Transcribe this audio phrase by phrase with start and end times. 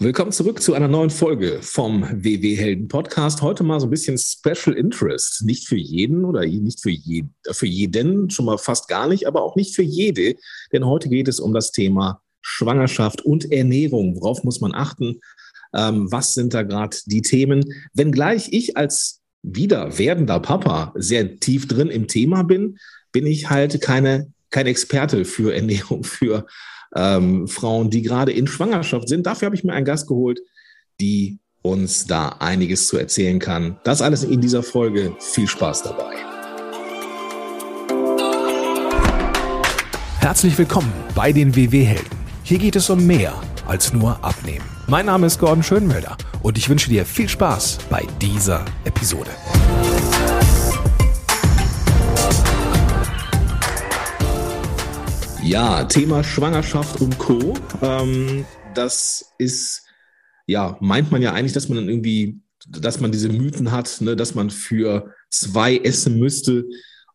[0.00, 3.42] Willkommen zurück zu einer neuen Folge vom WW Helden Podcast.
[3.42, 5.44] Heute mal so ein bisschen Special Interest.
[5.44, 9.42] Nicht für jeden oder nicht für, je, für jeden, schon mal fast gar nicht, aber
[9.42, 10.36] auch nicht für jede.
[10.72, 14.14] Denn heute geht es um das Thema Schwangerschaft und Ernährung.
[14.14, 15.18] Worauf muss man achten?
[15.74, 17.64] Ähm, was sind da gerade die Themen?
[17.92, 22.78] Wenngleich ich als wieder werdender Papa sehr tief drin im Thema bin,
[23.10, 26.46] bin ich halt keine, kein Experte für Ernährung, für
[26.94, 29.26] ähm, Frauen, die gerade in Schwangerschaft sind.
[29.26, 30.40] Dafür habe ich mir einen Gast geholt,
[31.00, 33.78] die uns da einiges zu erzählen kann.
[33.84, 35.14] Das alles in dieser Folge.
[35.18, 36.14] Viel Spaß dabei.
[40.20, 42.18] Herzlich willkommen bei den WW-Helden.
[42.42, 44.64] Hier geht es um mehr als nur Abnehmen.
[44.86, 49.30] Mein Name ist Gordon Schönmelder und ich wünsche dir viel Spaß bei dieser Episode.
[55.48, 57.54] Ja, Thema Schwangerschaft und Co.
[57.80, 58.44] Ähm,
[58.74, 59.82] das ist,
[60.46, 64.14] ja, meint man ja eigentlich, dass man dann irgendwie, dass man diese Mythen hat, ne,
[64.14, 66.66] dass man für zwei essen müsste.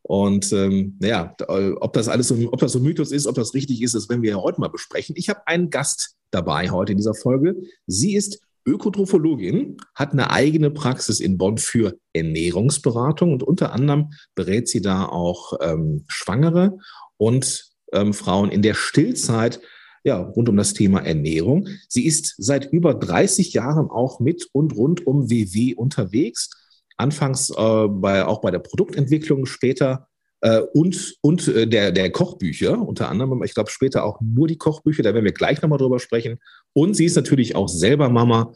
[0.01, 1.35] Und ähm, naja,
[1.79, 4.23] ob das alles so, ob das so Mythos ist, ob das richtig ist, das werden
[4.23, 5.15] wir ja heute mal besprechen.
[5.15, 7.55] Ich habe einen Gast dabei heute in dieser Folge.
[7.85, 14.67] Sie ist Ökotrophologin, hat eine eigene Praxis in Bonn für Ernährungsberatung und unter anderem berät
[14.69, 16.79] sie da auch ähm, Schwangere
[17.17, 19.61] und ähm, Frauen in der Stillzeit
[20.03, 21.67] ja, rund um das Thema Ernährung.
[21.87, 26.49] Sie ist seit über 30 Jahren auch mit und rund um WW unterwegs.
[26.97, 30.07] Anfangs äh, bei, auch bei der Produktentwicklung, später
[30.41, 34.57] äh, und, und äh, der, der Kochbücher, unter anderem, ich glaube später auch nur die
[34.57, 36.39] Kochbücher, da werden wir gleich nochmal drüber sprechen.
[36.73, 38.53] Und sie ist natürlich auch selber Mama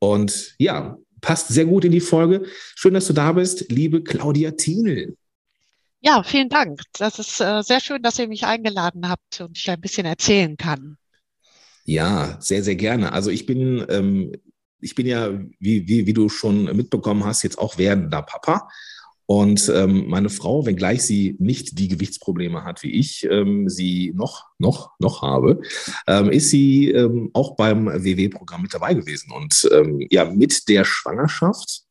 [0.00, 2.42] und ja, passt sehr gut in die Folge.
[2.74, 5.16] Schön, dass du da bist, liebe Claudia Thienel.
[6.00, 6.80] Ja, vielen Dank.
[6.98, 10.56] Das ist äh, sehr schön, dass ihr mich eingeladen habt und ich ein bisschen erzählen
[10.56, 10.96] kann.
[11.84, 13.12] Ja, sehr, sehr gerne.
[13.12, 14.32] Also ich bin, ähm,
[14.80, 18.68] ich bin ja, wie, wie, wie du schon mitbekommen hast, jetzt auch werdender Papa.
[19.26, 24.46] Und ähm, meine Frau, wenngleich sie nicht die Gewichtsprobleme hat wie ich, ähm, sie noch,
[24.58, 25.60] noch, noch habe,
[26.06, 29.30] ähm, ist sie ähm, auch beim WW-Programm mit dabei gewesen.
[29.32, 31.82] Und ähm, ja, mit der Schwangerschaft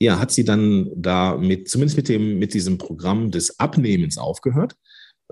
[0.00, 4.74] ja, hat sie dann da mit, zumindest mit dem, mit diesem Programm des Abnehmens aufgehört.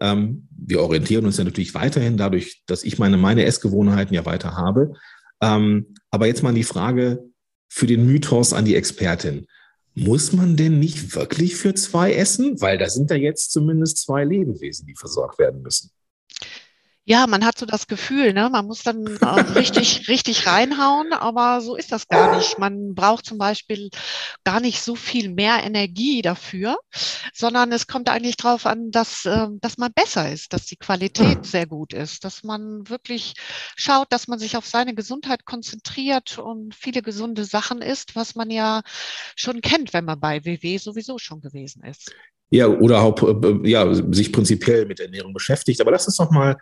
[0.01, 4.57] Ähm, wir orientieren uns ja natürlich weiterhin dadurch, dass ich meine, meine Essgewohnheiten ja weiter
[4.57, 4.93] habe.
[5.41, 7.25] Ähm, aber jetzt mal die Frage
[7.69, 9.47] für den Mythos an die Expertin.
[9.95, 12.61] Muss man denn nicht wirklich für zwei essen?
[12.61, 15.91] Weil da sind ja jetzt zumindest zwei Lebewesen, die versorgt werden müssen
[17.09, 21.63] ja, man hat so das Gefühl, ne, man muss dann äh, richtig, richtig reinhauen, aber
[21.63, 22.59] so ist das gar nicht.
[22.59, 23.89] Man braucht zum Beispiel
[24.45, 26.77] gar nicht so viel mehr Energie dafür,
[27.33, 31.47] sondern es kommt eigentlich darauf an, dass, äh, dass man besser ist, dass die Qualität
[31.47, 33.33] sehr gut ist, dass man wirklich
[33.75, 38.51] schaut, dass man sich auf seine Gesundheit konzentriert und viele gesunde Sachen isst, was man
[38.51, 38.83] ja
[39.35, 42.13] schon kennt, wenn man bei WW sowieso schon gewesen ist.
[42.51, 45.81] Ja, oder auch, äh, ja, sich prinzipiell mit Ernährung beschäftigt.
[45.81, 46.59] Aber lass uns doch mal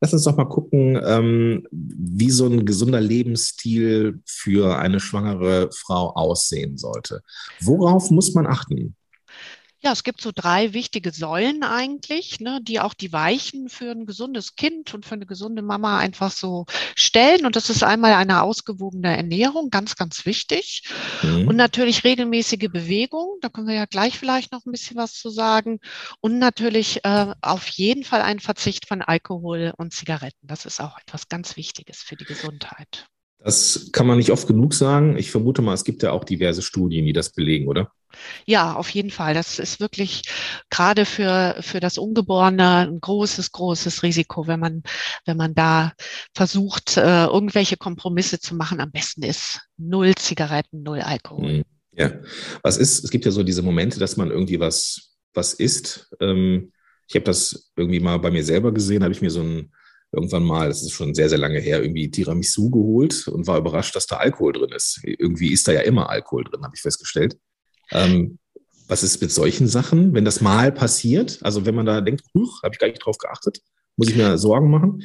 [0.00, 6.14] Lass uns doch mal gucken, ähm, wie so ein gesunder Lebensstil für eine schwangere Frau
[6.14, 7.22] aussehen sollte.
[7.60, 8.96] Worauf muss man achten?
[9.82, 14.04] Ja, es gibt so drei wichtige Säulen eigentlich, ne, die auch die Weichen für ein
[14.04, 17.46] gesundes Kind und für eine gesunde Mama einfach so stellen.
[17.46, 20.82] Und das ist einmal eine ausgewogene Ernährung, ganz, ganz wichtig.
[21.22, 21.48] Mhm.
[21.48, 23.38] Und natürlich regelmäßige Bewegung.
[23.40, 25.80] Da können wir ja gleich vielleicht noch ein bisschen was zu sagen.
[26.20, 30.46] Und natürlich äh, auf jeden Fall ein Verzicht von Alkohol und Zigaretten.
[30.46, 33.06] Das ist auch etwas ganz Wichtiges für die Gesundheit.
[33.42, 35.16] Das kann man nicht oft genug sagen.
[35.16, 37.90] Ich vermute mal, es gibt ja auch diverse Studien, die das belegen, oder?
[38.44, 39.32] Ja, auf jeden Fall.
[39.34, 40.22] Das ist wirklich
[40.68, 44.82] gerade für, für das Ungeborene ein großes, großes Risiko, wenn man,
[45.24, 45.92] wenn man da
[46.34, 48.80] versucht, äh, irgendwelche Kompromisse zu machen.
[48.80, 51.50] Am besten ist null Zigaretten, null Alkohol.
[51.50, 52.12] Hm, ja,
[52.62, 56.14] was ist, es gibt ja so diese Momente, dass man irgendwie was, was isst.
[56.20, 56.72] Ähm,
[57.08, 59.72] ich habe das irgendwie mal bei mir selber gesehen, habe ich mir so ein
[60.12, 63.94] irgendwann mal, das ist schon sehr, sehr lange her, irgendwie Tiramisu geholt und war überrascht,
[63.94, 65.00] dass da Alkohol drin ist.
[65.04, 67.38] Irgendwie ist da ja immer Alkohol drin, habe ich festgestellt.
[67.92, 68.38] Ähm,
[68.88, 71.38] was ist mit solchen Sachen, wenn das mal passiert?
[71.42, 73.60] Also wenn man da denkt, huch, habe ich gar nicht drauf geachtet,
[73.96, 75.02] muss ich mir Sorgen machen?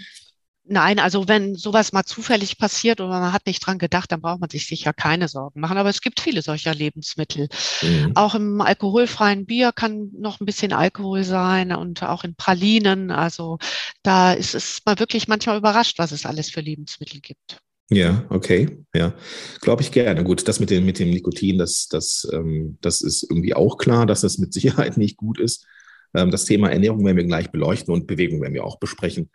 [0.67, 4.39] Nein, also wenn sowas mal zufällig passiert und man hat nicht dran gedacht, dann braucht
[4.39, 5.77] man sich sicher keine Sorgen machen.
[5.77, 7.49] Aber es gibt viele solcher Lebensmittel.
[7.83, 8.13] Mhm.
[8.15, 13.11] Auch im alkoholfreien Bier kann noch ein bisschen Alkohol sein und auch in Pralinen.
[13.11, 13.59] Also
[14.01, 17.59] da ist es mal wirklich manchmal überrascht, was es alles für Lebensmittel gibt.
[17.91, 19.13] Ja, okay, ja,
[19.61, 20.23] glaube ich gerne.
[20.23, 24.07] Gut, das mit dem, mit dem Nikotin, das, das, ähm, das ist irgendwie auch klar,
[24.07, 25.67] dass das mit Sicherheit nicht gut ist.
[26.15, 29.29] Ähm, das Thema Ernährung werden wir gleich beleuchten und Bewegung werden wir auch besprechen.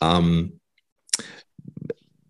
[0.00, 0.58] Ähm,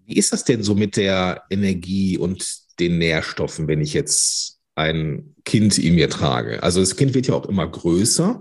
[0.07, 2.45] Wie ist das denn so mit der Energie und
[2.81, 6.63] den Nährstoffen, wenn ich jetzt ein Kind in mir trage?
[6.63, 8.41] Also das Kind wird ja auch immer größer.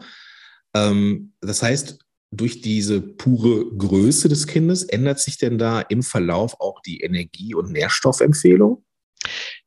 [0.74, 2.00] Ähm, das heißt,
[2.32, 7.54] durch diese pure Größe des Kindes ändert sich denn da im Verlauf auch die Energie-
[7.54, 8.84] und Nährstoffempfehlung?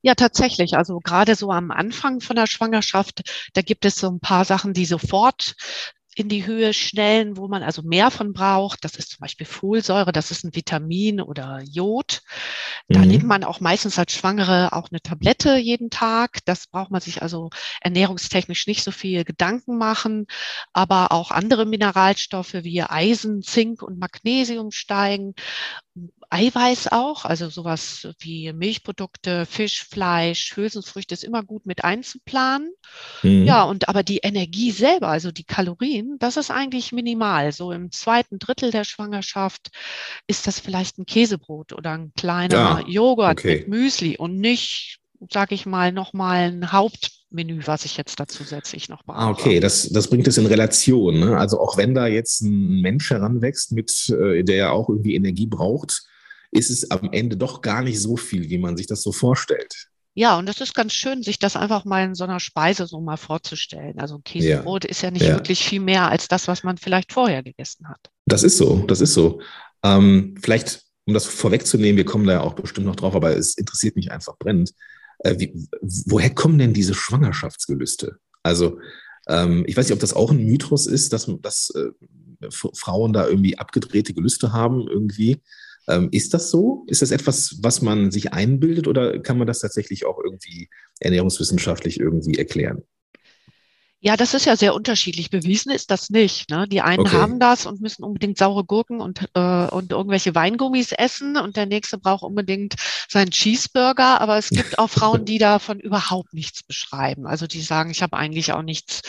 [0.01, 0.77] Ja, tatsächlich.
[0.77, 4.73] Also gerade so am Anfang von der Schwangerschaft, da gibt es so ein paar Sachen,
[4.73, 5.55] die sofort
[6.17, 8.85] in die Höhe schnellen, wo man also mehr von braucht.
[8.85, 12.23] Das ist zum Beispiel Folsäure, das ist ein Vitamin oder Jod.
[12.89, 13.09] Da mhm.
[13.09, 16.39] nimmt man auch meistens als Schwangere auch eine Tablette jeden Tag.
[16.45, 17.51] Das braucht man sich also
[17.81, 20.27] ernährungstechnisch nicht so viel Gedanken machen.
[20.73, 25.35] Aber auch andere Mineralstoffe wie Eisen, Zink und Magnesium steigen.
[26.35, 32.73] Eiweiß auch, also sowas wie Milchprodukte, Fisch, Fleisch, Hülsenfrüchte ist immer gut mit einzuplanen.
[33.23, 33.45] Mhm.
[33.45, 37.53] Ja, und aber die Energie selber, also die Kalorien, das ist eigentlich minimal.
[37.53, 39.71] So im zweiten Drittel der Schwangerschaft
[40.27, 43.59] ist das vielleicht ein Käsebrot oder ein kleiner ja, Joghurt okay.
[43.59, 44.99] mit Müsli und nicht,
[45.31, 49.19] sage ich mal, nochmal ein Hauptmenü, was ich jetzt da zusätzlich noch brauche.
[49.19, 51.21] Ah, okay, das, das bringt es in Relation.
[51.21, 51.39] Ne?
[51.39, 55.47] Also auch wenn da jetzt ein Mensch heranwächst, mit, äh, der ja auch irgendwie Energie
[55.47, 56.03] braucht,
[56.55, 59.89] ist es am Ende doch gar nicht so viel, wie man sich das so vorstellt.
[60.17, 63.01] Ja, und das ist ganz schön, sich das einfach mal in so einer Speise so
[63.01, 63.99] mal vorzustellen.
[63.99, 64.91] Also Käsebrot ja.
[64.91, 65.35] ist ja nicht ja.
[65.35, 67.99] wirklich viel mehr als das, was man vielleicht vorher gegessen hat.
[68.27, 69.41] Das ist so, das ist so.
[69.83, 73.59] Ähm, vielleicht, um das vorwegzunehmen, wir kommen da ja auch bestimmt noch drauf, aber es
[73.59, 74.73] interessiert mich einfach brennend.
[75.19, 78.19] Äh, wie, woher kommen denn diese Schwangerschaftsgelüste?
[78.45, 78.79] Also,
[79.27, 83.27] ähm, ich weiß nicht, ob das auch ein Mythos ist, dass, dass äh, Frauen da
[83.27, 85.41] irgendwie abgedrehte Gelüste haben irgendwie.
[85.89, 86.85] Ähm, ist das so?
[86.89, 90.69] Ist das etwas, was man sich einbildet oder kann man das tatsächlich auch irgendwie
[91.01, 92.83] ernährungswissenschaftlich irgendwie erklären?
[94.07, 95.31] Ja, das ist ja sehr unterschiedlich.
[95.31, 96.51] Bewiesen ist das nicht.
[96.51, 96.69] Ne?
[96.69, 97.17] Die einen okay.
[97.17, 101.65] haben das und müssen unbedingt saure Gurken und, äh, und irgendwelche Weingummis essen und der
[101.65, 102.75] nächste braucht unbedingt
[103.09, 104.21] seinen Cheeseburger.
[104.21, 107.27] Aber es gibt auch Frauen, die davon überhaupt nichts beschreiben.
[107.27, 109.01] Also die sagen, ich habe eigentlich auch nichts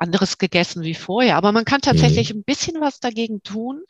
[0.00, 1.36] anderes gegessen wie vorher.
[1.36, 2.40] Aber man kann tatsächlich mhm.
[2.40, 3.82] ein bisschen was dagegen tun.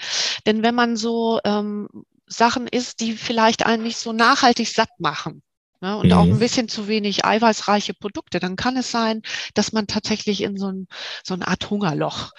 [0.44, 1.88] Denn wenn man so ähm,
[2.30, 5.42] Sachen isst, die vielleicht einen nicht so nachhaltig satt machen.
[5.82, 6.12] Ne, und mhm.
[6.12, 9.22] auch ein bisschen zu wenig eiweißreiche Produkte, dann kann es sein,
[9.54, 10.88] dass man tatsächlich in so, ein,
[11.24, 12.32] so eine Art Hungerloch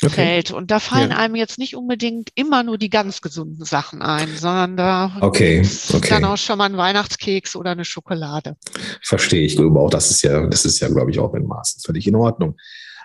[0.00, 0.10] okay.
[0.10, 0.52] fällt.
[0.52, 1.16] Und da fallen ja.
[1.16, 5.68] einem jetzt nicht unbedingt immer nur die ganz gesunden Sachen ein, sondern da okay.
[5.92, 6.08] okay.
[6.08, 8.56] dann auch schon mal ein Weihnachtskeks oder eine Schokolade.
[9.02, 11.80] Verstehe ich, glaube auch, das ist ja, das ist ja, glaube ich, auch in Maßen
[11.84, 12.56] völlig in Ordnung.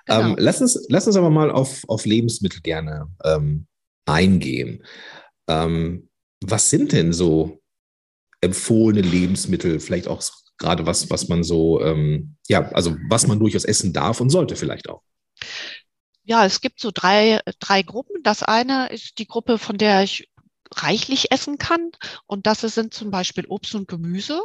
[0.05, 0.19] Genau.
[0.19, 3.65] Ähm, lass, uns, lass uns aber mal auf, auf Lebensmittel gerne ähm,
[4.05, 4.83] eingehen.
[5.47, 6.08] Ähm,
[6.41, 7.61] was sind denn so
[8.41, 10.21] empfohlene Lebensmittel, vielleicht auch
[10.57, 14.55] gerade was, was man so, ähm, ja, also was man durchaus essen darf und sollte
[14.55, 15.01] vielleicht auch?
[16.23, 18.21] Ja, es gibt so drei, drei Gruppen.
[18.23, 20.29] Das eine ist die Gruppe, von der ich
[20.75, 21.91] reichlich essen kann.
[22.27, 24.41] Und das sind zum Beispiel Obst und Gemüse,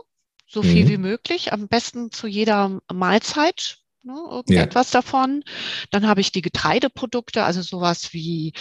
[0.47, 0.89] so viel mhm.
[0.89, 5.01] wie möglich, am besten zu jeder Mahlzeit ne, irgendetwas ja.
[5.01, 5.43] davon.
[5.91, 8.53] Dann habe ich die Getreideprodukte, also sowas wie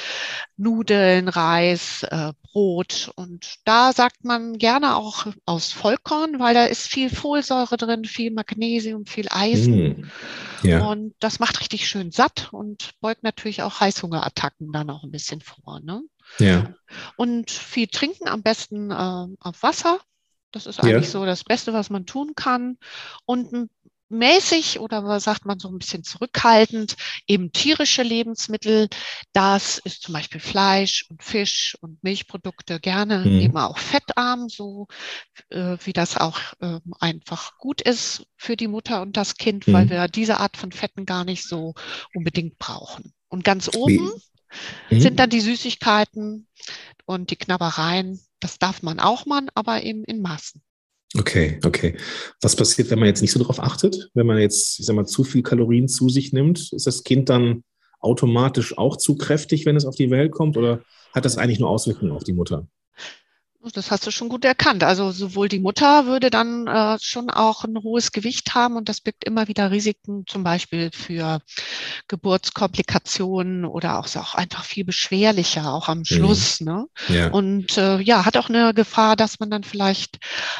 [0.57, 3.11] Nudeln, Reis, äh, Brot.
[3.15, 8.31] Und da sagt man gerne auch aus Vollkorn, weil da ist viel Folsäure drin, viel
[8.31, 10.11] Magnesium, viel Eisen.
[10.63, 10.67] Mm.
[10.67, 10.85] Ja.
[10.85, 15.41] Und das macht richtig schön satt und beugt natürlich auch Heißhungerattacken dann auch ein bisschen
[15.41, 15.81] vor.
[15.81, 16.03] Ne?
[16.39, 16.73] Ja.
[17.17, 19.99] Und viel trinken, am besten äh, auf Wasser.
[20.51, 21.11] Das ist eigentlich ja.
[21.11, 22.77] so das Beste, was man tun kann.
[23.25, 23.69] Und ein
[24.13, 26.95] mäßig oder was sagt man so ein bisschen zurückhaltend
[27.27, 28.87] eben tierische Lebensmittel.
[29.33, 33.39] Das ist zum Beispiel Fleisch und Fisch und Milchprodukte gerne mhm.
[33.39, 34.87] eben auch fettarm, so
[35.49, 39.73] äh, wie das auch äh, einfach gut ist für die Mutter und das Kind, mhm.
[39.73, 41.73] weil wir diese Art von Fetten gar nicht so
[42.13, 43.13] unbedingt brauchen.
[43.27, 44.11] Und ganz oben
[44.89, 44.99] mhm.
[44.99, 46.47] sind dann die Süßigkeiten
[47.05, 48.21] und die Knabbereien.
[48.39, 50.61] Das darf man auch mal, aber eben in Maßen.
[51.17, 51.95] Okay, okay.
[52.41, 54.09] Was passiert, wenn man jetzt nicht so darauf achtet?
[54.15, 56.73] Wenn man jetzt, ich sag mal, zu viel Kalorien zu sich nimmt?
[56.73, 57.63] Ist das Kind dann
[57.99, 60.57] automatisch auch zu kräftig, wenn es auf die Welt kommt?
[60.57, 60.81] Oder
[61.13, 62.67] hat das eigentlich nur Auswirkungen auf die Mutter?
[63.71, 64.83] Das hast du schon gut erkannt.
[64.83, 68.99] Also sowohl die Mutter würde dann äh, schon auch ein hohes Gewicht haben und das
[68.99, 71.39] birgt immer wieder Risiken, zum Beispiel für
[72.09, 76.05] Geburtskomplikationen oder auch, auch einfach viel beschwerlicher, auch am mhm.
[76.05, 76.59] Schluss.
[76.59, 76.67] Mhm.
[76.67, 76.85] Ne?
[77.07, 77.27] Ja.
[77.29, 80.19] Und äh, ja, hat auch eine Gefahr, dass man dann vielleicht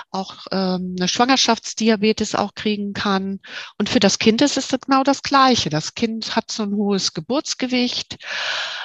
[0.10, 3.42] auch ähm, eine Schwangerschaftsdiabetes auch kriegen kann.
[3.78, 5.70] Und für das Kind ist es genau das Gleiche.
[5.70, 8.18] Das Kind hat so ein hohes Geburtsgewicht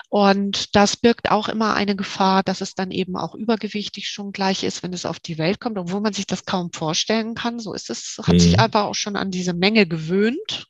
[0.08, 4.64] und das birgt auch immer eine Gefahr, dass es dann eben auch übergewichtig schon gleich
[4.64, 7.60] ist, wenn es auf die Welt kommt, obwohl man sich das kaum vorstellen kann.
[7.60, 8.40] So ist es, hat mhm.
[8.40, 10.66] sich einfach auch schon an diese Menge gewöhnt,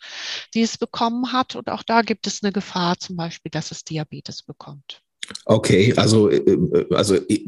[0.55, 1.57] die es bekommen hat.
[1.57, 5.03] Und auch da gibt es eine Gefahr, zum Beispiel, dass es Diabetes bekommt.
[5.45, 7.45] Okay, also, äh, äh, also äh,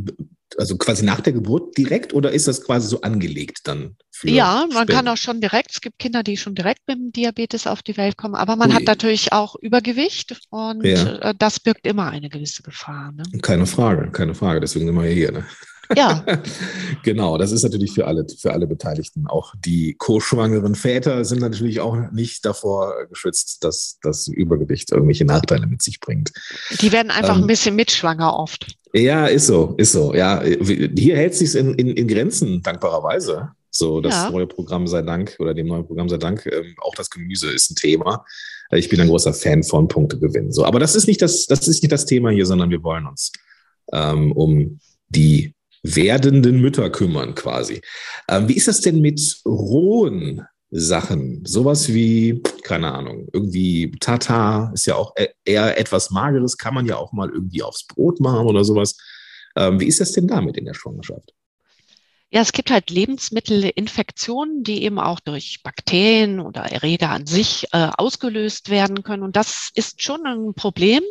[0.58, 3.96] also quasi nach der Geburt direkt oder ist das quasi so angelegt dann?
[4.22, 4.92] ja, man später?
[4.92, 7.96] kann auch schon direkt, es gibt Kinder, die schon direkt mit dem Diabetes auf die
[7.96, 8.74] Welt kommen, aber man Ui.
[8.74, 11.32] hat natürlich auch Übergewicht und ja.
[11.34, 13.12] Das birgt immer eine gewisse Gefahr.
[13.12, 13.22] Ne?
[13.40, 15.32] Keine Frage, keine Frage, deswegen sind wir hier.
[15.32, 15.46] Ne?
[15.96, 16.24] Ja.
[17.02, 19.26] genau, das ist natürlich für alle, für alle Beteiligten.
[19.26, 25.66] Auch die co-schwangeren Väter sind natürlich auch nicht davor geschützt, dass das Übergewicht irgendwelche Nachteile
[25.66, 26.32] mit sich bringt.
[26.80, 28.76] Die werden einfach ähm, ein bisschen mitschwanger oft.
[28.92, 30.14] Ja, ist so, ist so.
[30.14, 33.50] Ja, hier hält sich in, in, in Grenzen, dankbarerweise.
[33.70, 34.30] So, das ja.
[34.30, 36.44] neue Programm sei Dank oder dem neuen Programm sei Dank.
[36.46, 38.24] Ähm, auch das Gemüse ist ein Thema.
[38.72, 40.52] Ich bin ein großer Fan von Punktegewinnen.
[40.52, 43.06] So, aber das ist nicht das, das ist nicht das Thema hier, sondern wir wollen
[43.06, 43.32] uns
[43.92, 47.80] ähm, um die werdenden Mütter kümmern quasi.
[48.28, 51.44] Ähm, wie ist das denn mit rohen Sachen?
[51.44, 56.86] Sowas wie, keine Ahnung, irgendwie Tata ist ja auch e-, eher etwas Mageres, kann man
[56.86, 58.96] ja auch mal irgendwie aufs Brot machen oder sowas.
[59.56, 61.34] Ähm, wie ist das denn damit in der Schwangerschaft?
[62.32, 67.88] Ja, es gibt halt Lebensmittelinfektionen, die eben auch durch Bakterien oder Erreger an sich äh,
[67.98, 69.24] ausgelöst werden können.
[69.24, 71.02] Und das ist schon ein Problem,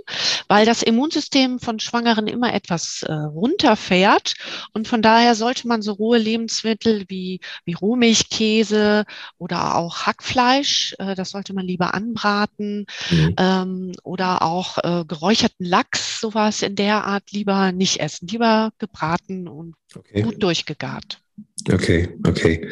[0.47, 4.35] weil das Immunsystem von Schwangeren immer etwas äh, runterfährt.
[4.71, 9.03] Und von daher sollte man so rohe Lebensmittel wie, wie Rohmilchkäse
[9.37, 13.35] oder auch Hackfleisch, äh, das sollte man lieber anbraten mhm.
[13.37, 19.49] ähm, oder auch äh, geräucherten Lachs, sowas in der Art lieber nicht essen, lieber gebraten
[19.49, 20.21] und okay.
[20.21, 21.08] gut durchgegart.
[21.71, 22.69] Okay, okay.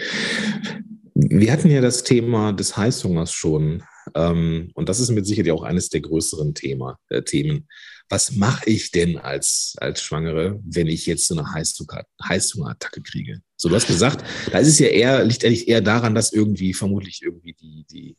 [1.13, 3.83] Wir hatten ja das Thema des Heißhungers schon.
[4.15, 7.67] Ähm, und das ist mit Sicherheit auch eines der größeren Thema, äh, Themen.
[8.09, 13.41] Was mache ich denn als, als Schwangere, wenn ich jetzt so eine Heißhungerattacke kriege?
[13.57, 16.73] So, du hast gesagt, da ist es ja eher, liegt eigentlich eher daran, dass irgendwie
[16.73, 18.17] vermutlich irgendwie die, die,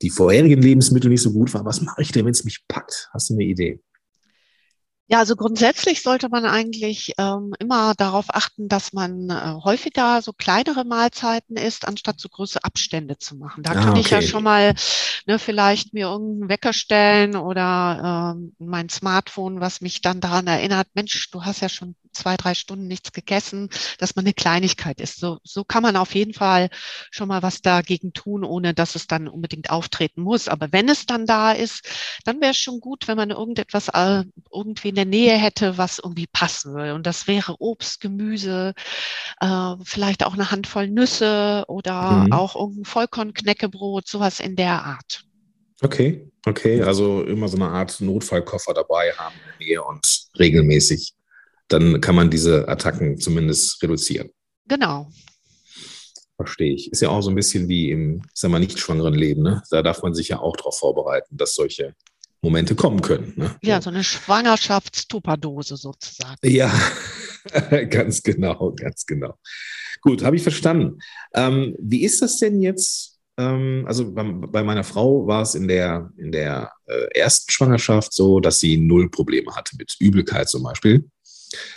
[0.00, 1.66] die vorherigen Lebensmittel nicht so gut waren.
[1.66, 3.10] Was mache ich denn, wenn es mich packt?
[3.12, 3.80] Hast du eine Idee?
[5.10, 10.34] Ja, also grundsätzlich sollte man eigentlich ähm, immer darauf achten, dass man äh, häufiger so
[10.34, 13.62] kleinere Mahlzeiten isst, anstatt so große Abstände zu machen.
[13.62, 14.00] Da ah, kann okay.
[14.00, 14.74] ich ja schon mal
[15.26, 20.88] ne, vielleicht mir irgendeinen Wecker stellen oder ähm, mein Smartphone, was mich dann daran erinnert,
[20.92, 25.20] Mensch, du hast ja schon zwei, drei Stunden nichts gegessen, dass man eine Kleinigkeit ist.
[25.20, 26.68] So, so kann man auf jeden Fall
[27.10, 30.48] schon mal was dagegen tun, ohne dass es dann unbedingt auftreten muss.
[30.48, 31.88] Aber wenn es dann da ist,
[32.24, 35.98] dann wäre es schon gut, wenn man irgendetwas äh, irgendwie in der Nähe hätte, was
[35.98, 36.92] irgendwie passen will.
[36.92, 38.74] Und das wäre Obst, Gemüse,
[39.40, 42.32] äh, vielleicht auch eine Handvoll Nüsse oder mhm.
[42.32, 45.24] auch irgendein Vollkornknäckebrot, sowas in der Art.
[45.80, 46.82] Okay, okay.
[46.82, 51.14] Also immer so eine Art Notfallkoffer dabei haben in der Nähe und regelmäßig
[51.68, 54.30] dann kann man diese Attacken zumindest reduzieren.
[54.66, 55.10] Genau.
[56.36, 56.92] Verstehe ich.
[56.92, 59.42] Ist ja auch so ein bisschen wie im, ich sag mal, nicht schwangeren Leben.
[59.42, 59.62] Ne?
[59.70, 61.94] Da darf man sich ja auch darauf vorbereiten, dass solche
[62.42, 63.32] Momente kommen können.
[63.36, 63.56] Ne?
[63.62, 66.36] Ja, so eine Schwangerschaftstupperdose sozusagen.
[66.44, 66.72] Ja,
[67.90, 69.34] ganz genau, ganz genau.
[70.00, 70.98] Gut, habe ich verstanden.
[71.34, 73.18] Ähm, wie ist das denn jetzt?
[73.36, 78.12] Ähm, also bei, bei, meiner Frau war es in der, in der äh, ersten Schwangerschaft
[78.12, 81.08] so, dass sie null Probleme hatte mit Übelkeit zum Beispiel.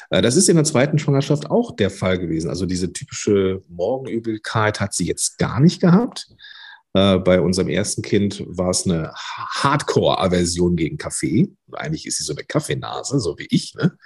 [0.09, 2.49] Äh, das ist in der zweiten Schwangerschaft auch der Fall gewesen.
[2.49, 6.27] Also diese typische Morgenübelkeit hat sie jetzt gar nicht gehabt.
[6.93, 11.49] Äh, bei unserem ersten Kind war es eine Hardcore-Aversion gegen Kaffee.
[11.71, 13.73] Eigentlich ist sie so eine Kaffeenase, so wie ich.
[13.75, 13.97] Ne?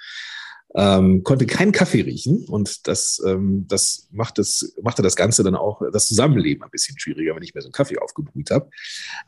[0.76, 5.56] Ähm, konnte keinen Kaffee riechen und das, ähm, das, macht das machte das Ganze dann
[5.56, 8.70] auch das Zusammenleben ein bisschen schwieriger, wenn ich mir so einen Kaffee aufgebrüht habe.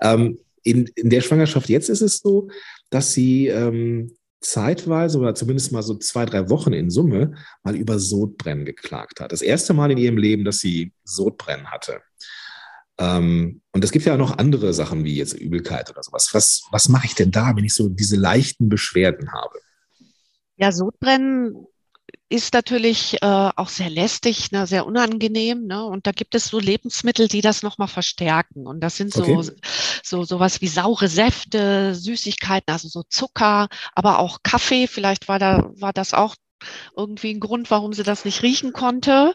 [0.01, 2.49] Ähm, in, in der Schwangerschaft jetzt ist es so,
[2.89, 7.99] dass sie ähm, zeitweise oder zumindest mal so zwei, drei Wochen in Summe mal über
[7.99, 9.31] Sodbrennen geklagt hat.
[9.31, 12.01] Das erste Mal in ihrem Leben, dass sie Sodbrennen hatte.
[12.99, 16.29] Ähm, und es gibt ja auch noch andere Sachen wie jetzt Übelkeit oder sowas.
[16.33, 19.59] Was, was mache ich denn da, wenn ich so diese leichten Beschwerden habe?
[20.55, 21.67] Ja, Sodbrennen
[22.29, 25.65] ist natürlich äh, auch sehr lästig, ne, sehr unangenehm.
[25.65, 25.83] Ne?
[25.85, 28.67] Und da gibt es so Lebensmittel, die das nochmal verstärken.
[28.67, 29.51] Und das sind so, okay.
[30.03, 34.87] so sowas wie saure Säfte, Süßigkeiten, also so Zucker, aber auch Kaffee.
[34.87, 36.35] Vielleicht war da war das auch
[36.95, 39.33] irgendwie ein Grund, warum sie das nicht riechen konnte.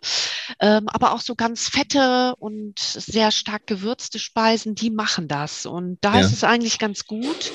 [0.60, 5.66] Ähm, aber auch so ganz fette und sehr stark gewürzte Speisen, die machen das.
[5.66, 6.20] Und da ja.
[6.20, 7.52] ist es eigentlich ganz gut,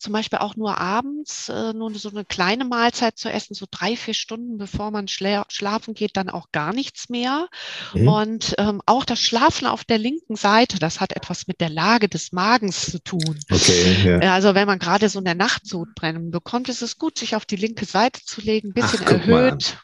[0.00, 3.96] zum Beispiel auch nur abends, äh, nur so eine kleine Mahlzeit zu essen, so drei,
[3.96, 7.48] vier Stunden bevor man schla schlafen geht, dann auch gar nichts mehr.
[7.92, 8.08] Mhm.
[8.08, 12.08] Und ähm, auch das Schlafen auf der linken Seite, das hat etwas mit der Lage
[12.08, 13.38] des Magens zu tun.
[13.50, 14.32] Okay, ja.
[14.32, 17.44] Also wenn man gerade so in der Nacht Sodbrennen bekommt, ist es gut, sich auf
[17.44, 19.76] die linke Seite zu legen, ein bisschen Ach, erhöht,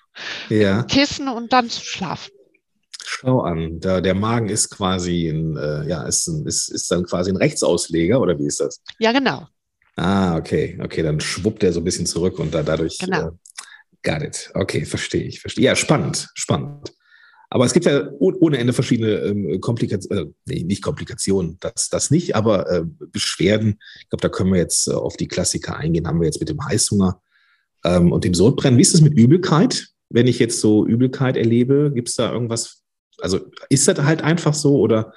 [0.49, 0.83] ja.
[0.85, 2.33] Kissen und dann zu schlafen.
[3.05, 7.05] Schau an, der, der Magen ist quasi ein, äh, ja, ist, ein, ist, ist dann
[7.05, 8.81] quasi ein Rechtsausleger oder wie ist das?
[8.99, 9.47] Ja, genau.
[9.97, 13.29] Ah, okay, okay, dann schwuppt er so ein bisschen zurück und da, dadurch genau.
[13.29, 13.31] äh,
[14.03, 14.51] Got it.
[14.55, 15.65] Okay, verstehe ich, verstehe.
[15.65, 16.93] Ja, spannend, spannend.
[17.49, 22.11] Aber es gibt ja ohne Ende verschiedene ähm, Komplikationen, äh, nee, nicht Komplikationen, das, das
[22.11, 23.79] nicht, aber äh, Beschwerden.
[24.01, 26.07] Ich glaube, da können wir jetzt äh, auf die Klassiker eingehen.
[26.07, 27.21] Haben wir jetzt mit dem Heißhunger
[27.85, 28.79] ähm, und dem Sodbrennen.
[28.79, 29.89] Wie ist es mit Übelkeit?
[30.09, 32.83] Wenn ich jetzt so Übelkeit erlebe, gibt es da irgendwas?
[33.21, 35.15] Also ist das halt einfach so oder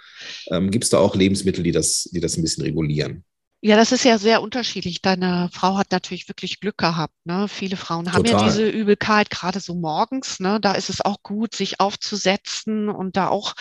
[0.52, 3.24] ähm, gibt es da auch Lebensmittel, die das, die das ein bisschen regulieren?
[3.62, 5.02] Ja, das ist ja sehr unterschiedlich.
[5.02, 7.14] Deine Frau hat natürlich wirklich Glück gehabt.
[7.26, 7.50] Ne?
[7.50, 8.40] Viele Frauen haben Total.
[8.40, 10.40] ja diese Übelkeit, gerade so morgens.
[10.40, 10.62] Ne?
[10.62, 13.56] Da ist es auch gut, sich aufzusetzen und da auch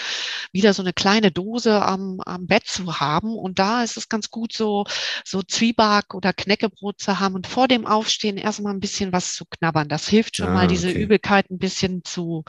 [0.52, 3.34] wieder so eine kleine Dose am, am Bett zu haben.
[3.34, 4.84] Und da ist es ganz gut, so,
[5.24, 9.46] so Zwieback oder Knäckebrot zu haben und vor dem Aufstehen erstmal ein bisschen was zu
[9.46, 9.88] knabbern.
[9.88, 11.02] Das hilft schon ah, mal, diese okay.
[11.02, 12.44] Übelkeit ein bisschen zu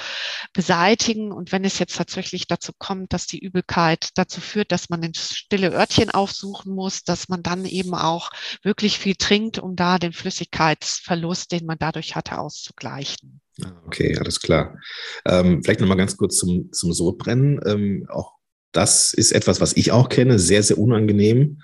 [0.54, 1.32] beseitigen.
[1.32, 5.16] Und wenn es jetzt tatsächlich dazu kommt, dass die Übelkeit dazu führt, dass man ein
[5.16, 8.32] stille Örtchen aufsuchen muss, dass man man dann eben auch
[8.64, 13.42] wirklich viel trinkt, um da den Flüssigkeitsverlust, den man dadurch hatte, auszugleichen.
[13.64, 14.78] Ah, okay, alles klar.
[15.26, 17.60] Ähm, vielleicht nochmal ganz kurz zum, zum Sodbrennen.
[17.66, 18.34] Ähm, auch
[18.72, 21.62] das ist etwas, was ich auch kenne, sehr, sehr unangenehm.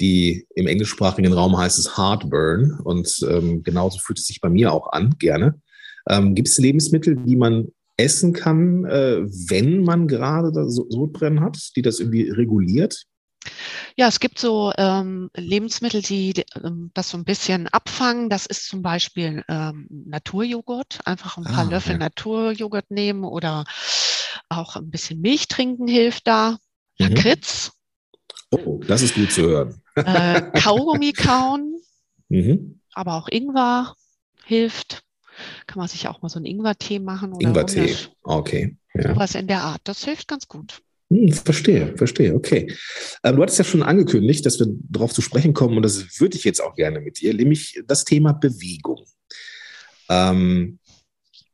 [0.00, 4.72] Die im englischsprachigen Raum heißt es Heartburn und ähm, genauso fühlt es sich bei mir
[4.72, 5.60] auch an, gerne.
[6.08, 11.82] Ähm, Gibt es Lebensmittel, die man essen kann, äh, wenn man gerade Sodbrennen hat, die
[11.82, 13.04] das irgendwie reguliert?
[13.96, 18.28] Ja, es gibt so ähm, Lebensmittel, die ähm, das so ein bisschen abfangen.
[18.28, 21.00] Das ist zum Beispiel ähm, Naturjoghurt.
[21.04, 21.98] Einfach ein paar ah, Löffel ja.
[21.98, 23.64] Naturjoghurt nehmen oder
[24.48, 26.58] auch ein bisschen Milch trinken hilft da.
[26.98, 27.08] Mhm.
[27.08, 27.72] Lakritz.
[28.50, 29.82] Oh, das ist gut zu hören.
[29.96, 31.80] äh, Kaugummi kauen,
[32.28, 32.80] mhm.
[32.92, 33.94] aber auch Ingwer
[34.44, 35.02] hilft.
[35.66, 37.32] Kann man sich auch mal so einen Ingwertee machen.
[37.32, 38.76] Oder Ingwertee, okay.
[38.94, 39.14] Ja.
[39.14, 39.80] Sowas in der Art.
[39.84, 40.82] Das hilft ganz gut.
[41.14, 42.74] Hm, verstehe, verstehe, okay.
[43.22, 46.36] Ähm, du hattest ja schon angekündigt, dass wir darauf zu sprechen kommen und das würde
[46.36, 49.04] ich jetzt auch gerne mit dir, nämlich das Thema Bewegung.
[50.08, 50.80] Ähm,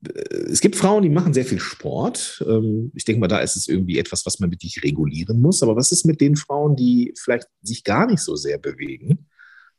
[0.06, 2.42] äh, es gibt Frauen, die machen sehr viel Sport.
[2.48, 5.62] Ähm, ich denke mal, da ist es irgendwie etwas, was man wirklich regulieren muss.
[5.62, 9.26] Aber was ist mit den Frauen, die vielleicht sich gar nicht so sehr bewegen?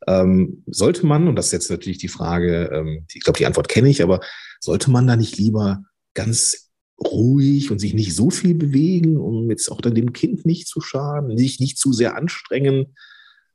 [0.06, 3.68] Ähm, sollte man, und das ist jetzt natürlich die Frage, ähm, ich glaube, die Antwort
[3.68, 4.20] kenne ich, aber
[4.60, 6.71] sollte man da nicht lieber ganz
[7.04, 10.82] ruhig und sich nicht so viel bewegen, um jetzt auch dann dem Kind nicht zu
[10.82, 12.96] schaden, sich nicht zu sehr anstrengen.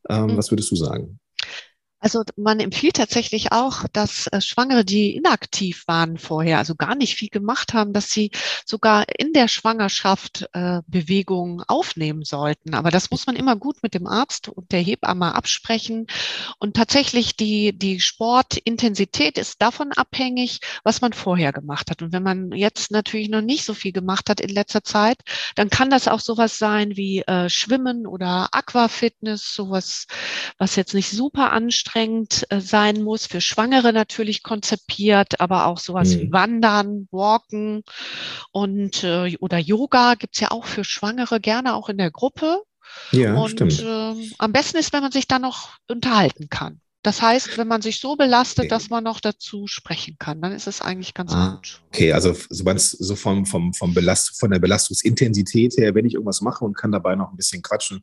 [0.09, 0.37] Ähm, mhm.
[0.37, 1.19] Was würdest du sagen?
[2.07, 7.17] Also man empfiehlt tatsächlich auch, dass äh, Schwangere, die inaktiv waren vorher, also gar nicht
[7.17, 8.31] viel gemacht haben, dass sie
[8.65, 12.75] sogar in der Schwangerschaft äh, Bewegung aufnehmen sollten.
[12.75, 16.07] Aber das muss man immer gut mit dem Arzt und der Hebamme absprechen.
[16.61, 22.03] Und tatsächlich die, die Sportintensität ist davon abhängig, was man vorher gemacht hat.
[22.03, 25.19] Und wenn man jetzt natürlich noch nicht so viel gemacht hat in letzter Zeit,
[25.57, 30.07] dann kann das auch sowas sein wie äh, Schwimmen oder Aquafitness, sowas,
[30.57, 35.79] was jetzt nicht super anstrengend anstrengend äh, sein muss, für Schwangere natürlich konzipiert, aber auch
[35.79, 36.21] sowas mhm.
[36.21, 37.83] wie Wandern, Walken
[38.53, 42.63] und äh, oder Yoga gibt's ja auch für Schwangere gerne auch in der Gruppe.
[43.13, 43.83] Ja, und stimmt.
[43.83, 46.81] Äh, am besten ist, wenn man sich dann noch unterhalten kann.
[47.03, 48.69] Das heißt, wenn man sich so belastet, okay.
[48.69, 51.81] dass man noch dazu sprechen kann, dann ist es eigentlich ganz ah, gut.
[51.89, 56.41] Okay, also so, so vom, vom, vom Belast von der Belastungsintensität her, wenn ich irgendwas
[56.41, 58.03] mache und kann dabei noch ein bisschen quatschen,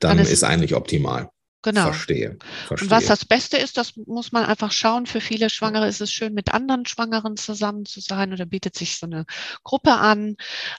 [0.00, 1.30] dann, dann ist, ist eigentlich optimal.
[1.62, 1.86] Genau.
[1.86, 2.86] Verstehe, verstehe.
[2.86, 5.06] Und was das Beste ist, das muss man einfach schauen.
[5.06, 8.96] Für viele Schwangere ist es schön, mit anderen Schwangeren zusammen zu sein oder bietet sich
[8.96, 9.26] so eine
[9.62, 10.36] Gruppe an.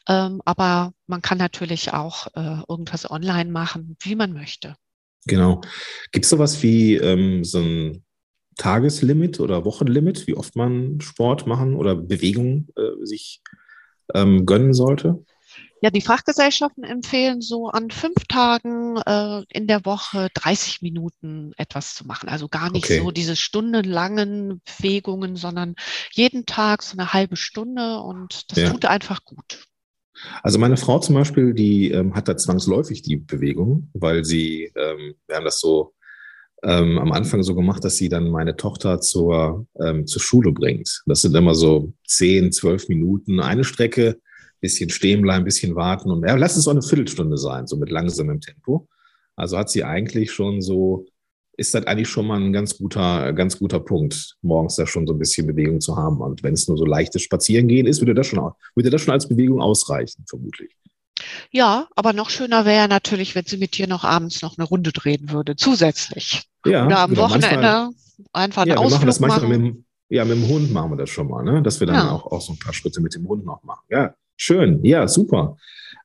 [0.09, 4.75] Ähm, aber man kann natürlich auch äh, irgendwas online machen, wie man möchte.
[5.27, 5.61] Genau.
[6.11, 8.03] Gibt es sowas wie ähm, so ein
[8.57, 13.41] Tageslimit oder Wochenlimit, wie oft man Sport machen oder Bewegung äh, sich
[14.15, 15.23] ähm, gönnen sollte?
[15.83, 21.95] Ja, die Fachgesellschaften empfehlen so an fünf Tagen äh, in der Woche 30 Minuten etwas
[21.95, 22.29] zu machen.
[22.29, 22.99] Also gar nicht okay.
[22.99, 25.73] so diese stundenlangen Bewegungen, sondern
[26.11, 28.69] jeden Tag so eine halbe Stunde und das ja.
[28.69, 29.65] tut einfach gut.
[30.43, 35.15] Also meine Frau zum Beispiel, die ähm, hat da zwangsläufig die Bewegung, weil sie, ähm,
[35.25, 35.95] wir haben das so
[36.63, 41.01] ähm, am Anfang so gemacht, dass sie dann meine Tochter zur, ähm, zur Schule bringt.
[41.07, 44.19] Das sind immer so zehn, zwölf Minuten eine Strecke
[44.62, 47.89] bisschen stehen bleiben, bisschen warten und ja, lass es auch eine Viertelstunde sein, so mit
[47.89, 48.88] langsamem Tempo.
[49.36, 51.08] Also hat sie eigentlich schon so,
[51.58, 55.13] ist das eigentlich schon mal ein ganz guter, ganz guter Punkt, morgens da schon so
[55.13, 56.21] ein bisschen Bewegung zu haben.
[56.21, 59.28] Und wenn es nur so leichtes Spazierengehen ist, würde das schon, würde das schon als
[59.28, 60.76] Bewegung ausreichen, vermutlich.
[61.52, 64.91] Ja, aber noch schöner wäre natürlich, wenn sie mit dir noch abends noch eine Runde
[64.91, 66.43] drehen würde, zusätzlich.
[66.65, 67.89] Ja, Oder am genau, Wochenende manchmal,
[68.34, 69.08] einfach einen ja, Ausflug wir machen.
[69.08, 69.62] Das manchmal machen.
[69.63, 71.62] Mit dem, ja, mit dem Hund machen wir das schon mal, ne?
[71.62, 72.12] dass wir dann ja.
[72.12, 73.86] auch, auch so ein paar Schritte mit dem Hund noch machen.
[73.89, 75.58] Ja, Schön, ja, super.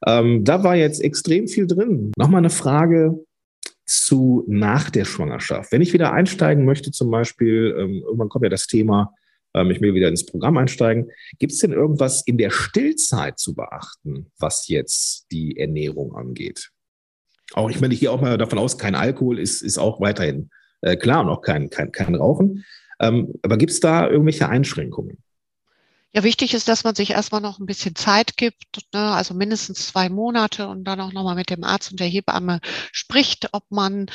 [0.07, 2.13] Ähm, da war jetzt extrem viel drin.
[2.19, 3.25] Nochmal eine Frage
[3.87, 5.73] zu nach der Schwangerschaft.
[5.73, 9.15] Wenn ich wieder einsteigen möchte, zum Beispiel, ähm, irgendwann kommt ja das Thema
[9.55, 11.11] ähm, ich will wieder ins Programm einsteigen.
[11.39, 16.73] Gibt es denn irgendwas in der Stillzeit zu beachten, was jetzt die Ernährung angeht?
[17.55, 20.51] Auch ich meine, ich gehe auch mal davon aus, kein Alkohol ist, ist auch weiterhin
[20.83, 22.67] äh, klar und auch kein, kein, kein Rauchen.
[23.01, 25.23] Ähm, aber gibt es da irgendwelche Einschränkungen?
[26.17, 29.11] Ja, wichtig ist, dass man sich erstmal noch ein bisschen Zeit gibt, ne?
[29.11, 33.51] also mindestens zwei Monate und dann auch nochmal mit dem Arzt und der Hebamme spricht,
[33.53, 34.07] ob man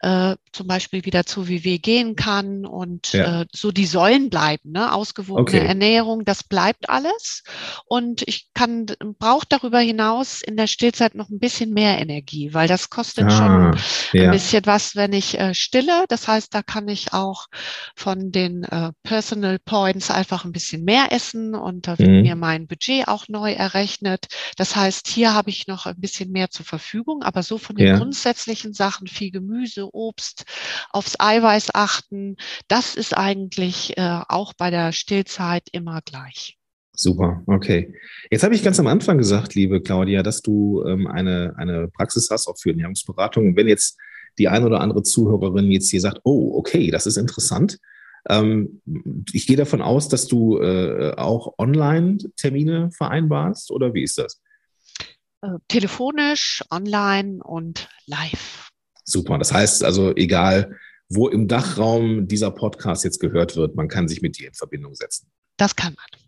[0.00, 3.42] äh, zum Beispiel wieder zu WW gehen kann und ja.
[3.42, 4.92] äh, so die Säulen bleiben, ne?
[4.92, 5.64] ausgewogene okay.
[5.64, 7.44] Ernährung, das bleibt alles.
[7.86, 8.86] Und ich kann,
[9.20, 13.30] brauche darüber hinaus in der Stillzeit noch ein bisschen mehr Energie, weil das kostet ah,
[13.30, 13.80] schon
[14.12, 14.24] ja.
[14.24, 16.06] ein bisschen was, wenn ich äh, stille.
[16.08, 17.46] Das heißt, da kann ich auch
[17.94, 22.22] von den äh, Personal Points einfach ein bisschen mehr essen und da wird mhm.
[22.22, 24.28] mir mein Budget auch neu errechnet.
[24.56, 27.88] Das heißt, hier habe ich noch ein bisschen mehr zur Verfügung, aber so von den
[27.88, 27.98] ja.
[27.98, 30.44] grundsätzlichen Sachen, viel Gemüse, Obst,
[30.90, 32.36] aufs Eiweiß achten,
[32.68, 36.56] das ist eigentlich äh, auch bei der Stillzeit immer gleich.
[36.96, 37.92] Super, okay.
[38.30, 42.30] Jetzt habe ich ganz am Anfang gesagt, liebe Claudia, dass du ähm, eine, eine Praxis
[42.30, 43.56] hast, auch für Ernährungsberatung.
[43.56, 43.98] wenn jetzt
[44.38, 47.78] die eine oder andere Zuhörerin jetzt hier sagt, oh, okay, das ist interessant,
[49.32, 54.40] ich gehe davon aus, dass du äh, auch Online-Termine vereinbarst oder wie ist das?
[55.42, 58.70] Äh, telefonisch, online und live.
[59.04, 59.36] Super.
[59.36, 60.76] Das heißt also, egal
[61.10, 64.94] wo im Dachraum dieser Podcast jetzt gehört wird, man kann sich mit dir in Verbindung
[64.94, 65.30] setzen.
[65.58, 66.20] Das kann man.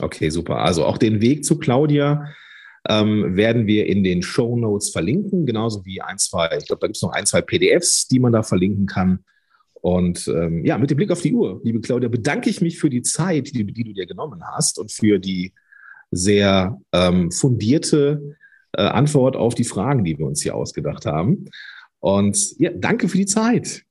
[0.00, 0.58] Okay, super.
[0.58, 2.34] Also auch den Weg zu Claudia
[2.88, 6.88] ähm, werden wir in den Show Notes verlinken, genauso wie ein, zwei, ich glaube, da
[6.88, 9.24] gibt es noch ein, zwei PDFs, die man da verlinken kann.
[9.84, 12.88] Und ähm, ja, mit dem Blick auf die Uhr, liebe Claudia, bedanke ich mich für
[12.88, 15.52] die Zeit, die, die du dir genommen hast und für die
[16.10, 18.34] sehr ähm, fundierte
[18.72, 21.50] äh, Antwort auf die Fragen, die wir uns hier ausgedacht haben.
[21.98, 23.82] Und ja, danke für die Zeit.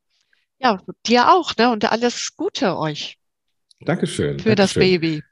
[0.57, 1.71] Ja, dir auch, ne?
[1.71, 3.19] Und alles Gute euch.
[3.79, 4.39] Dankeschön.
[4.39, 4.55] Für Dankeschön.
[4.55, 5.23] das Baby.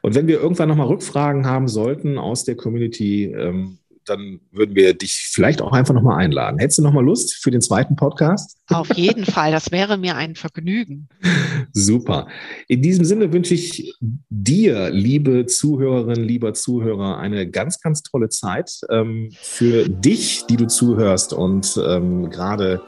[0.00, 4.94] Und wenn wir irgendwann nochmal Rückfragen haben sollten aus der Community, ähm, dann würden wir
[4.94, 6.58] dich vielleicht auch einfach nochmal einladen.
[6.58, 8.56] Hättest du nochmal Lust für den zweiten Podcast?
[8.68, 11.08] Auf jeden Fall, das wäre mir ein Vergnügen.
[11.72, 12.28] Super.
[12.68, 18.80] In diesem Sinne wünsche ich dir, liebe Zuhörerin, lieber Zuhörer, eine ganz, ganz tolle Zeit.
[18.90, 22.82] Ähm, für dich, die du zuhörst und ähm, gerade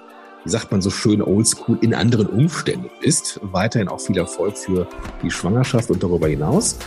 [0.44, 3.40] wie sagt man so schön, oldschool in anderen Umständen bist.
[3.42, 4.86] Weiterhin auch viel Erfolg für
[5.22, 6.78] die Schwangerschaft und darüber hinaus.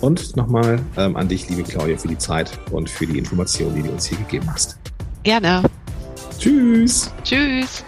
[0.00, 3.82] Und nochmal ähm, an dich, liebe Claudia, für die Zeit und für die Informationen, die
[3.82, 4.78] du uns hier gegeben hast.
[5.22, 5.62] Gerne.
[6.38, 7.10] Tschüss.
[7.22, 7.84] Tschüss.